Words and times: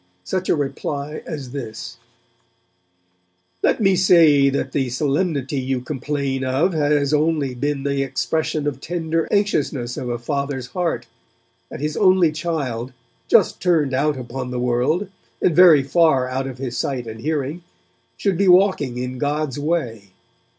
such 0.23 0.49
a 0.49 0.55
reply 0.55 1.21
as 1.27 1.51
this: 1.51 1.97
'Let 3.61 3.79
me 3.79 3.95
say 3.95 4.49
that 4.49 4.71
the 4.71 4.89
'solemnity' 4.89 5.59
you 5.59 5.79
complain 5.79 6.43
of 6.43 6.73
has 6.73 7.13
only 7.13 7.53
been 7.53 7.83
the 7.83 8.01
expression 8.01 8.65
of 8.65 8.81
tender 8.81 9.27
anxiousness 9.29 9.97
of 9.97 10.09
a 10.09 10.17
father's 10.17 10.65
heart, 10.69 11.05
that 11.69 11.81
his 11.81 11.95
only 11.95 12.31
child, 12.31 12.93
just 13.27 13.61
turned 13.61 13.93
out 13.93 14.17
upon 14.17 14.49
the 14.49 14.59
world, 14.59 15.07
and 15.39 15.55
very 15.55 15.83
far 15.83 16.27
out 16.27 16.47
of 16.47 16.57
his 16.57 16.75
sight 16.75 17.05
and 17.05 17.19
hearing, 17.19 17.61
should 18.17 18.39
be 18.39 18.47
walking 18.47 18.97
in 18.97 19.19
God's 19.19 19.59
way. 19.59 20.09